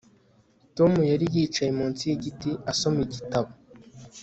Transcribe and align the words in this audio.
Tom 0.75 0.91
yari 1.11 1.25
yicaye 1.35 1.71
munsi 1.79 2.01
yigiti 2.09 2.49
asoma 2.71 2.99
igitabo 3.07 3.49